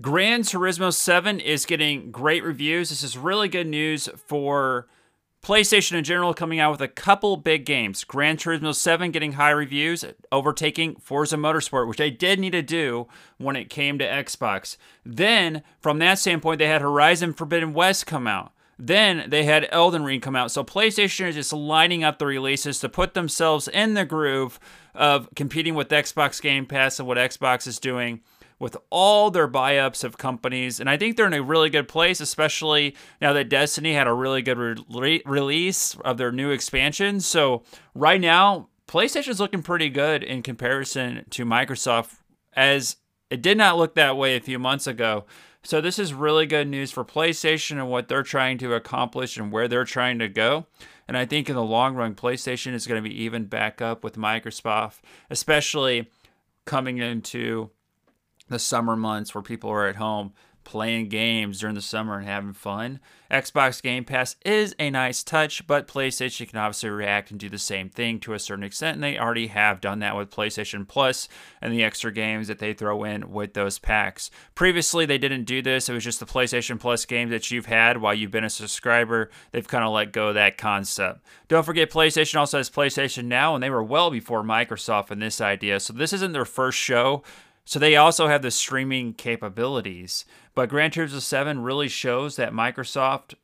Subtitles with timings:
[0.00, 2.88] Gran Turismo 7 is getting great reviews.
[2.88, 4.88] This is really good news for
[5.40, 8.02] PlayStation in general, coming out with a couple big games.
[8.02, 13.06] Gran Turismo 7 getting high reviews, overtaking Forza Motorsport, which they did need to do
[13.38, 14.76] when it came to Xbox.
[15.04, 18.52] Then, from that standpoint, they had Horizon Forbidden West come out.
[18.76, 20.50] Then they had Elden Ring come out.
[20.50, 24.58] So PlayStation is just lining up the releases to put themselves in the groove
[24.92, 28.22] of competing with Xbox Game Pass and what Xbox is doing
[28.58, 30.80] with all their buy ups of companies.
[30.80, 34.12] And I think they're in a really good place, especially now that Destiny had a
[34.12, 37.20] really good re- release of their new expansion.
[37.20, 37.62] So,
[37.94, 42.16] right now, PlayStation's looking pretty good in comparison to Microsoft,
[42.54, 42.96] as
[43.30, 45.24] it did not look that way a few months ago.
[45.62, 49.50] So, this is really good news for PlayStation and what they're trying to accomplish and
[49.50, 50.66] where they're trying to go.
[51.06, 54.02] And I think in the long run, PlayStation is going to be even back up
[54.02, 56.10] with Microsoft, especially
[56.64, 57.70] coming into
[58.54, 60.32] the summer months where people are at home
[60.64, 62.98] playing games during the summer and having fun.
[63.30, 67.58] Xbox Game Pass is a nice touch, but PlayStation can obviously react and do the
[67.58, 71.28] same thing to a certain extent, and they already have done that with PlayStation Plus
[71.60, 74.30] and the extra games that they throw in with those packs.
[74.54, 77.98] Previously, they didn't do this, it was just the PlayStation Plus games that you've had
[77.98, 79.30] while you've been a subscriber.
[79.52, 81.24] They've kind of let go of that concept.
[81.48, 85.40] Don't forget, PlayStation also has PlayStation Now, and they were well before Microsoft in this
[85.40, 87.22] idea, so this isn't their first show.
[87.64, 90.24] So they also have the streaming capabilities.
[90.54, 93.34] But Gran Turismo 7 really shows that Microsoft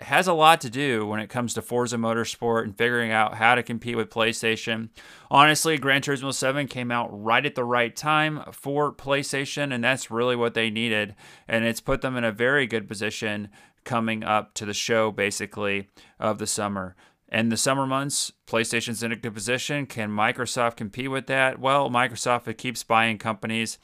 [0.00, 3.54] has a lot to do when it comes to Forza Motorsport and figuring out how
[3.54, 4.88] to compete with PlayStation.
[5.30, 10.10] Honestly, Gran Turismo 7 came out right at the right time for PlayStation, and that's
[10.10, 11.14] really what they needed.
[11.46, 13.48] And it's put them in a very good position
[13.84, 15.88] coming up to the show, basically,
[16.18, 16.96] of the summer.
[17.34, 19.86] And the summer months, PlayStation's in a good position.
[19.86, 21.58] Can Microsoft compete with that?
[21.58, 23.76] Well, Microsoft keeps buying companies.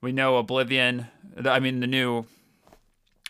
[0.00, 1.08] We know Oblivion,
[1.44, 2.24] I mean, the new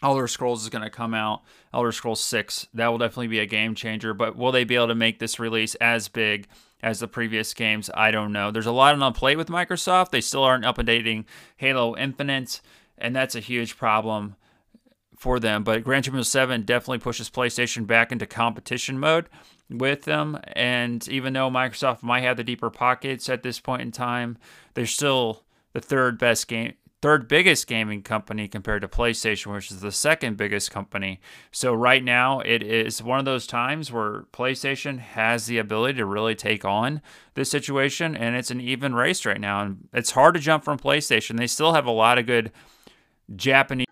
[0.04, 1.42] Elder Scrolls is going to come out.
[1.74, 4.14] Elder Scrolls 6, that will definitely be a game changer.
[4.14, 6.46] But will they be able to make this release as big
[6.80, 7.90] as the previous games?
[7.92, 8.52] I don't know.
[8.52, 10.10] There's a lot on the plate with Microsoft.
[10.10, 11.24] They still aren't updating
[11.56, 12.60] Halo Infinite,
[12.96, 14.36] and that's a huge problem
[15.16, 15.64] for them.
[15.64, 19.28] But Gran Turismo 7 definitely pushes PlayStation back into competition mode
[19.70, 20.38] with them.
[20.52, 24.38] And even though Microsoft might have the deeper pockets at this point in time,
[24.74, 29.80] they're still the third best game, third biggest gaming company compared to PlayStation, which is
[29.80, 31.20] the second biggest company.
[31.50, 36.06] So right now, it is one of those times where PlayStation has the ability to
[36.06, 37.00] really take on
[37.34, 39.62] this situation, and it's an even race right now.
[39.62, 41.36] And it's hard to jump from PlayStation.
[41.38, 42.52] They still have a lot of good
[43.34, 43.85] Japanese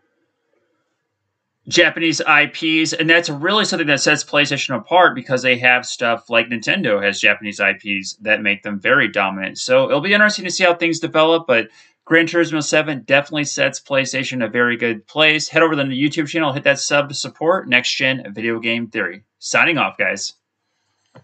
[1.69, 6.49] Japanese IPs, and that's really something that sets PlayStation apart because they have stuff like
[6.49, 9.59] Nintendo has Japanese IPs that make them very dominant.
[9.59, 11.69] So it'll be interesting to see how things develop, but
[12.05, 15.49] Gran Turismo 7 definitely sets PlayStation a very good place.
[15.49, 18.89] Head over to the YouTube channel, hit that sub to support Next Gen Video Game
[18.89, 19.25] Theory.
[19.39, 20.35] Signing off, guys.